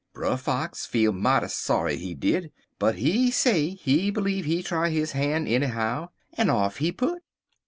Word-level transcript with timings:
Brer 0.13 0.35
Fox 0.35 0.87
feel 0.87 1.13
mighty 1.13 1.47
sorry, 1.49 1.95
he 1.97 2.15
did, 2.15 2.51
but 2.79 2.95
he 2.95 3.29
say 3.29 3.75
he 3.75 4.09
bleeve 4.09 4.45
he 4.45 4.63
try 4.63 4.89
his 4.89 5.11
han' 5.11 5.45
enny 5.45 5.67
how, 5.67 6.09
en 6.35 6.49
off 6.49 6.77
he 6.77 6.91
put. 6.91 7.21